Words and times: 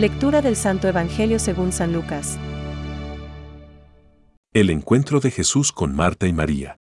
Lectura 0.00 0.40
del 0.40 0.56
Santo 0.56 0.88
Evangelio 0.88 1.38
según 1.38 1.72
San 1.72 1.92
Lucas. 1.92 2.38
El 4.54 4.70
encuentro 4.70 5.20
de 5.20 5.30
Jesús 5.30 5.72
con 5.72 5.94
Marta 5.94 6.26
y 6.26 6.32
María. 6.32 6.78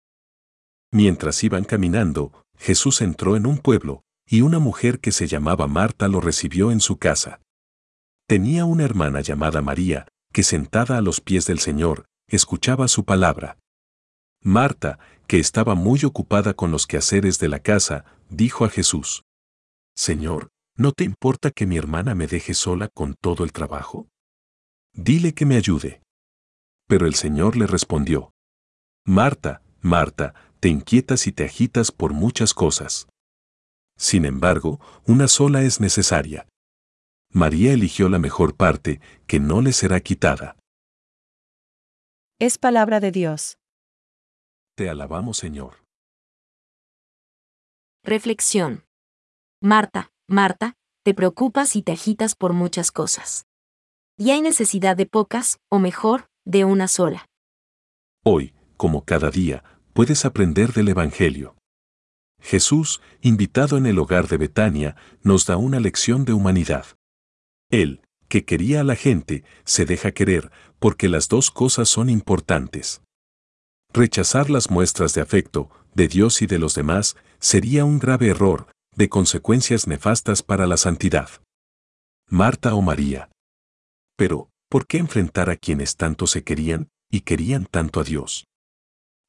Mientras 0.93 1.43
iban 1.43 1.65
caminando, 1.65 2.45
Jesús 2.59 3.01
entró 3.01 3.35
en 3.35 3.47
un 3.47 3.57
pueblo, 3.57 4.03
y 4.29 4.43
una 4.43 4.59
mujer 4.59 5.01
que 5.01 5.13
se 5.13 5.29
llamaba 5.29 5.67
Marta 5.67 6.09
lo 6.09 6.21
recibió 6.21 6.71
en 6.71 6.81
su 6.81 6.99
casa. 6.99 7.41
Tenía 8.29 8.67
una 8.67 8.85
hermana 8.85 9.23
llamada 9.23 9.63
María, 9.63 10.07
que 10.31 10.43
sentada 10.43 10.99
a 10.99 11.01
los 11.01 11.23
pies 11.23 11.47
del 11.47 11.59
Señor, 11.59 12.05
escuchaba 12.29 12.87
su 12.87 13.07
palabra. 13.07 13.57
Marta, 14.43 14.99
que 15.27 15.39
estaba 15.39 15.75
muy 15.75 16.05
ocupada 16.05 16.53
con 16.53 16.71
los 16.71 16.87
quehaceres 16.87 17.39
de 17.39 17.49
la 17.49 17.61
casa, 17.61 18.05
dijo 18.29 18.67
a 18.67 18.69
Jesús, 18.69 19.23
Señor, 19.95 20.51
¿no 20.77 20.93
te 20.93 21.05
importa 21.05 21.51
que 21.51 21.67
mi 21.67 21.77
hermana 21.77 22.15
me 22.15 22.27
deje 22.27 22.55
sola 22.55 22.89
con 22.89 23.15
todo 23.15 23.45
el 23.45 23.53
trabajo? 23.53 24.09
Dile 24.93 25.35
que 25.35 25.47
me 25.47 25.57
ayude. 25.57 26.03
Pero 26.89 27.07
el 27.07 27.15
Señor 27.15 27.57
le 27.57 27.67
respondió, 27.67 28.33
Marta, 29.05 29.63
Marta, 29.81 30.35
te 30.61 30.69
inquietas 30.69 31.27
y 31.27 31.33
te 31.33 31.45
agitas 31.45 31.93
por 31.93 32.13
muchas 32.13 32.55
cosas. 32.55 33.09
Sin 33.97 34.25
embargo, 34.25 34.81
una 35.07 35.29
sola 35.29 35.63
es 35.63 35.81
necesaria. 35.81 36.47
María 37.33 37.73
eligió 37.73 38.09
la 38.09 38.19
mejor 38.19 38.57
parte, 38.57 39.01
que 39.27 39.41
no 39.41 39.61
le 39.63 39.73
será 39.73 40.01
quitada. 40.01 40.57
Es 42.39 42.59
palabra 42.59 43.01
de 43.01 43.11
Dios. 43.11 43.59
Te 44.77 44.91
alabamos, 44.91 45.39
Señor. 45.39 45.85
Reflexión. 48.05 48.85
Marta, 49.61 50.11
Marta, 50.29 50.75
te 51.05 51.15
preocupas 51.15 51.77
y 51.77 51.83
te 51.83 51.93
agitas 51.93 52.35
por 52.35 52.53
muchas 52.53 52.91
cosas. 52.91 53.47
Y 54.19 54.31
hay 54.31 54.41
necesidad 54.41 54.97
de 54.97 55.07
pocas, 55.07 55.61
o 55.69 55.79
mejor, 55.79 56.27
de 56.45 56.65
una 56.65 56.89
sola. 56.89 57.27
Hoy, 58.25 58.53
como 58.77 59.05
cada 59.05 59.31
día, 59.31 59.63
puedes 59.93 60.25
aprender 60.25 60.73
del 60.73 60.89
Evangelio. 60.89 61.55
Jesús, 62.43 63.01
invitado 63.21 63.77
en 63.77 63.87
el 63.87 64.01
hogar 64.01 64.27
de 64.27 64.37
Betania, 64.37 64.97
nos 65.23 65.47
da 65.47 65.59
una 65.59 65.79
lección 65.79 66.25
de 66.25 66.33
humanidad. 66.33 66.87
Él, 67.71 68.01
que 68.29 68.45
quería 68.45 68.81
a 68.81 68.85
la 68.85 68.97
gente, 68.97 69.45
se 69.65 69.85
deja 69.85 70.11
querer, 70.11 70.51
porque 70.81 71.09
las 71.09 71.29
dos 71.29 71.53
cosas 71.53 71.89
son 71.89 72.11
importantes. 72.11 73.01
Rechazar 73.93 74.51
las 74.51 74.71
muestras 74.71 75.15
de 75.15 75.21
afecto, 75.21 75.71
de 75.95 76.09
Dios 76.09 76.43
y 76.43 76.47
de 76.47 76.59
los 76.59 76.75
demás, 76.75 77.17
sería 77.39 77.85
un 77.85 78.01
grave 78.01 78.29
error, 78.29 78.67
de 78.97 79.11
consecuencias 79.11 79.87
nefastas 79.87 80.43
para 80.43 80.67
la 80.67 80.79
santidad. 80.79 81.29
Marta 82.29 82.75
o 82.75 82.81
María. 82.81 83.31
Pero, 84.17 84.49
¿por 84.71 84.87
qué 84.87 84.97
enfrentar 84.99 85.51
a 85.51 85.57
quienes 85.57 85.97
tanto 85.97 86.27
se 86.27 86.43
querían 86.43 86.89
y 87.11 87.21
querían 87.21 87.67
tanto 87.67 88.01
a 88.01 88.05
Dios? 88.05 88.47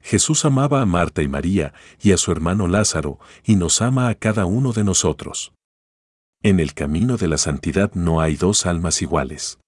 Jesús 0.01 0.45
amaba 0.45 0.81
a 0.81 0.85
Marta 0.85 1.21
y 1.21 1.27
María 1.27 1.73
y 2.01 2.13
a 2.13 2.17
su 2.17 2.31
hermano 2.31 2.67
Lázaro 2.67 3.19
y 3.43 3.57
nos 3.57 3.81
ama 3.81 4.07
a 4.07 4.15
cada 4.15 4.45
uno 4.45 4.71
de 4.71 4.85
nosotros. 4.85 5.53
En 6.41 6.61
el 6.61 6.73
camino 6.73 7.17
de 7.17 7.27
la 7.27 7.37
santidad 7.37 7.93
no 7.93 8.21
hay 8.21 8.37
dos 8.37 8.65
almas 8.65 9.01
iguales. 9.01 9.59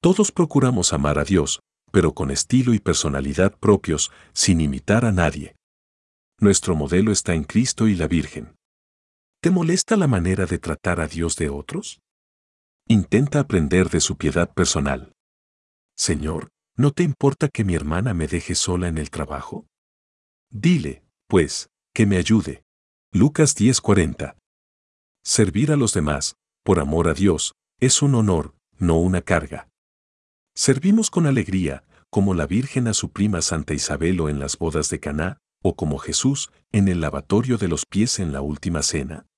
Todos 0.00 0.32
procuramos 0.32 0.94
amar 0.94 1.18
a 1.18 1.24
Dios, 1.24 1.60
pero 1.92 2.14
con 2.14 2.30
estilo 2.30 2.72
y 2.72 2.78
personalidad 2.78 3.54
propios, 3.58 4.10
sin 4.32 4.62
imitar 4.62 5.04
a 5.04 5.12
nadie. 5.12 5.56
Nuestro 6.38 6.74
modelo 6.74 7.12
está 7.12 7.34
en 7.34 7.44
Cristo 7.44 7.86
y 7.86 7.96
la 7.96 8.08
Virgen. 8.08 8.54
¿Te 9.42 9.50
molesta 9.50 9.96
la 9.96 10.06
manera 10.06 10.44
de 10.44 10.58
tratar 10.58 11.00
a 11.00 11.06
Dios 11.06 11.34
de 11.36 11.48
otros? 11.48 12.02
Intenta 12.86 13.40
aprender 13.40 13.88
de 13.88 14.00
su 14.00 14.18
piedad 14.18 14.52
personal. 14.52 15.14
Señor, 15.96 16.50
¿no 16.76 16.90
te 16.90 17.04
importa 17.04 17.48
que 17.48 17.64
mi 17.64 17.74
hermana 17.74 18.12
me 18.12 18.26
deje 18.26 18.54
sola 18.54 18.88
en 18.88 18.98
el 18.98 19.08
trabajo? 19.08 19.66
Dile, 20.50 21.04
pues, 21.26 21.70
que 21.94 22.04
me 22.04 22.18
ayude. 22.18 22.64
Lucas 23.12 23.54
10:40. 23.56 24.36
Servir 25.24 25.72
a 25.72 25.76
los 25.76 25.94
demás, 25.94 26.34
por 26.62 26.78
amor 26.78 27.08
a 27.08 27.14
Dios, 27.14 27.54
es 27.80 28.02
un 28.02 28.16
honor, 28.16 28.54
no 28.76 28.98
una 28.98 29.22
carga. 29.22 29.70
Servimos 30.54 31.08
con 31.08 31.26
alegría, 31.26 31.82
como 32.10 32.34
la 32.34 32.46
Virgen 32.46 32.88
a 32.88 32.92
su 32.92 33.10
prima 33.10 33.40
Santa 33.40 33.72
Isabel 33.72 34.20
o 34.20 34.28
en 34.28 34.38
las 34.38 34.58
bodas 34.58 34.90
de 34.90 35.00
Caná, 35.00 35.38
o 35.62 35.76
como 35.76 35.96
Jesús 35.96 36.50
en 36.72 36.88
el 36.88 37.00
lavatorio 37.00 37.56
de 37.56 37.68
los 37.68 37.86
pies 37.86 38.18
en 38.18 38.32
la 38.32 38.42
última 38.42 38.82
cena. 38.82 39.29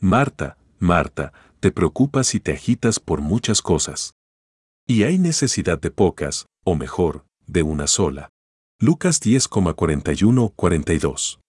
Marta, 0.00 0.56
Marta, 0.78 1.32
te 1.58 1.72
preocupas 1.72 2.36
y 2.36 2.40
te 2.40 2.52
agitas 2.52 3.00
por 3.00 3.20
muchas 3.20 3.62
cosas. 3.62 4.14
Y 4.86 5.02
hay 5.02 5.18
necesidad 5.18 5.80
de 5.80 5.90
pocas, 5.90 6.46
o 6.64 6.76
mejor, 6.76 7.24
de 7.48 7.64
una 7.64 7.88
sola. 7.88 8.30
Lucas 8.78 9.20
10,41-42. 9.20 11.40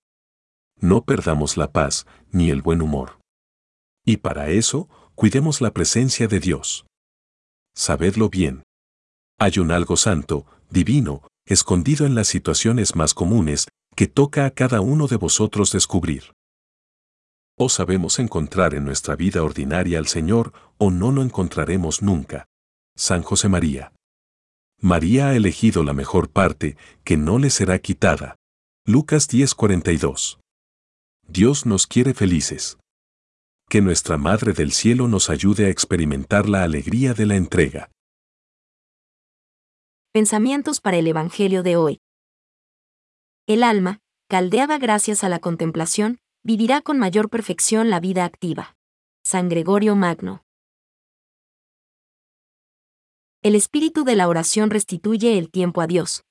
No 0.81 1.05
perdamos 1.05 1.57
la 1.57 1.71
paz, 1.71 2.07
ni 2.31 2.49
el 2.49 2.63
buen 2.63 2.81
humor. 2.81 3.19
Y 4.03 4.17
para 4.17 4.49
eso, 4.49 4.89
cuidemos 5.13 5.61
la 5.61 5.71
presencia 5.71 6.27
de 6.27 6.39
Dios. 6.39 6.87
Sabedlo 7.75 8.29
bien. 8.29 8.63
Hay 9.37 9.59
un 9.59 9.69
algo 9.69 9.95
santo, 9.95 10.47
divino, 10.71 11.21
escondido 11.45 12.07
en 12.07 12.15
las 12.15 12.27
situaciones 12.27 12.95
más 12.95 13.13
comunes, 13.13 13.67
que 13.95 14.07
toca 14.07 14.47
a 14.47 14.51
cada 14.51 14.81
uno 14.81 15.05
de 15.05 15.17
vosotros 15.17 15.71
descubrir. 15.71 16.31
O 17.61 17.67
sabemos 17.67 18.19
encontrar 18.19 18.73
en 18.73 18.85
nuestra 18.85 19.17
vida 19.17 19.43
ordinaria 19.43 19.99
al 19.99 20.07
Señor, 20.07 20.53
o 20.77 20.91
no 20.91 21.11
lo 21.11 21.21
encontraremos 21.21 22.01
nunca. 22.01 22.47
San 22.95 23.21
José 23.21 23.49
María. 23.49 23.91
María 24.79 25.27
ha 25.27 25.35
elegido 25.35 25.83
la 25.83 25.91
mejor 25.91 26.29
parte, 26.29 26.77
que 27.03 27.17
no 27.17 27.37
le 27.37 27.49
será 27.49 27.79
quitada. 27.79 28.37
Lucas 28.85 29.27
10:42. 29.27 30.39
Dios 31.27 31.65
nos 31.65 31.85
quiere 31.85 32.13
felices. 32.13 32.77
Que 33.67 33.81
nuestra 33.81 34.17
Madre 34.17 34.53
del 34.53 34.71
Cielo 34.71 35.09
nos 35.09 35.29
ayude 35.29 35.65
a 35.65 35.69
experimentar 35.69 36.47
la 36.47 36.63
alegría 36.63 37.13
de 37.13 37.25
la 37.25 37.35
entrega. 37.35 37.91
Pensamientos 40.13 40.79
para 40.79 40.95
el 40.95 41.07
Evangelio 41.07 41.61
de 41.61 41.75
hoy. 41.75 41.99
El 43.47 43.63
alma, 43.63 43.99
caldeada 44.29 44.77
gracias 44.77 45.25
a 45.25 45.29
la 45.29 45.39
contemplación, 45.39 46.19
vivirá 46.43 46.81
con 46.81 46.97
mayor 46.97 47.29
perfección 47.29 47.89
la 47.89 47.99
vida 47.99 48.25
activa. 48.25 48.75
San 49.23 49.49
Gregorio 49.49 49.95
Magno. 49.95 50.43
El 53.41 53.55
espíritu 53.55 54.03
de 54.03 54.15
la 54.15 54.27
oración 54.27 54.69
restituye 54.69 55.37
el 55.37 55.49
tiempo 55.49 55.81
a 55.81 55.87
Dios. 55.87 56.23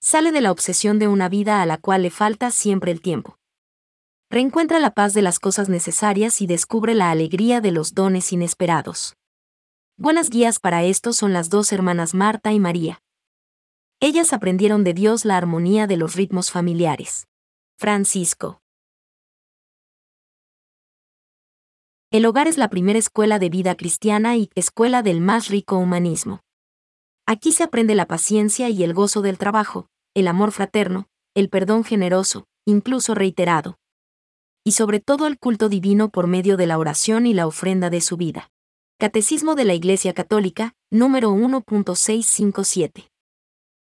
Sale 0.00 0.32
de 0.32 0.40
la 0.40 0.50
obsesión 0.50 0.98
de 0.98 1.08
una 1.08 1.28
vida 1.28 1.62
a 1.62 1.66
la 1.66 1.78
cual 1.78 2.02
le 2.02 2.10
falta 2.10 2.50
siempre 2.50 2.90
el 2.90 3.00
tiempo. 3.00 3.38
Reencuentra 4.30 4.80
la 4.80 4.92
paz 4.92 5.14
de 5.14 5.22
las 5.22 5.38
cosas 5.38 5.68
necesarias 5.68 6.40
y 6.40 6.46
descubre 6.46 6.94
la 6.94 7.10
alegría 7.10 7.60
de 7.60 7.70
los 7.70 7.94
dones 7.94 8.32
inesperados. 8.32 9.14
Buenas 9.96 10.30
guías 10.30 10.58
para 10.58 10.84
esto 10.84 11.12
son 11.12 11.32
las 11.32 11.50
dos 11.50 11.72
hermanas 11.72 12.14
Marta 12.14 12.52
y 12.52 12.58
María. 12.58 13.02
Ellas 14.00 14.32
aprendieron 14.32 14.84
de 14.84 14.94
Dios 14.94 15.24
la 15.24 15.36
armonía 15.36 15.86
de 15.86 15.96
los 15.96 16.16
ritmos 16.16 16.50
familiares. 16.50 17.28
Francisco. 17.78 18.61
El 22.12 22.26
hogar 22.26 22.46
es 22.46 22.58
la 22.58 22.68
primera 22.68 22.98
escuela 22.98 23.38
de 23.38 23.48
vida 23.48 23.74
cristiana 23.74 24.36
y 24.36 24.50
escuela 24.54 25.02
del 25.02 25.22
más 25.22 25.48
rico 25.48 25.78
humanismo. 25.78 26.40
Aquí 27.26 27.52
se 27.52 27.62
aprende 27.62 27.94
la 27.94 28.04
paciencia 28.04 28.68
y 28.68 28.84
el 28.84 28.92
gozo 28.92 29.22
del 29.22 29.38
trabajo, 29.38 29.86
el 30.12 30.28
amor 30.28 30.52
fraterno, 30.52 31.08
el 31.34 31.48
perdón 31.48 31.84
generoso, 31.84 32.44
incluso 32.66 33.14
reiterado. 33.14 33.78
Y 34.62 34.72
sobre 34.72 35.00
todo 35.00 35.26
el 35.26 35.38
culto 35.38 35.70
divino 35.70 36.10
por 36.10 36.26
medio 36.26 36.58
de 36.58 36.66
la 36.66 36.76
oración 36.76 37.24
y 37.24 37.32
la 37.32 37.46
ofrenda 37.46 37.88
de 37.88 38.02
su 38.02 38.18
vida. 38.18 38.50
Catecismo 38.98 39.54
de 39.54 39.64
la 39.64 39.72
Iglesia 39.72 40.12
Católica, 40.12 40.74
número 40.90 41.32
1.657. 41.32 43.11